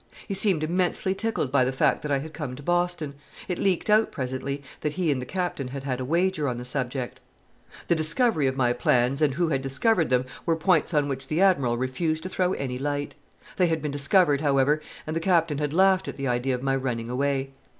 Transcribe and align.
He 0.27 0.33
seemed 0.33 0.63
immensely 0.63 1.13
tickled 1.13 1.51
by 1.51 1.63
the 1.63 1.71
fact 1.71 2.01
that 2.01 2.11
I 2.11 2.17
had 2.17 2.33
come 2.33 2.55
to 2.55 2.63
Boston. 2.63 3.13
It 3.47 3.59
leaked 3.59 3.87
out 3.87 4.11
presently 4.11 4.63
that 4.79 4.93
he 4.93 5.11
and 5.11 5.21
the 5.21 5.27
Captain 5.27 5.67
had 5.67 5.83
had 5.83 5.99
a 5.99 6.05
wager 6.05 6.47
on 6.49 6.57
the 6.57 6.65
subject. 6.65 7.19
The 7.87 7.93
discovery 7.93 8.47
of 8.47 8.57
my 8.57 8.73
plans 8.73 9.21
and 9.21 9.35
who 9.35 9.49
had 9.49 9.61
discovered 9.61 10.09
them 10.09 10.25
were 10.43 10.55
points 10.55 10.91
on 10.95 11.07
which 11.07 11.27
the 11.27 11.39
Admiral 11.39 11.77
refused 11.77 12.23
to 12.23 12.29
throw 12.29 12.53
any 12.53 12.79
light. 12.79 13.13
They 13.57 13.67
had 13.67 13.79
been 13.79 13.91
discovered, 13.91 14.41
however, 14.41 14.81
and 15.05 15.15
the 15.15 15.19
Captain 15.19 15.59
had 15.59 15.71
laughed 15.71 16.07
at 16.07 16.17
the 16.17 16.27
idea 16.27 16.55
of 16.55 16.63
my 16.63 16.75
running 16.75 17.07
away. 17.11 17.51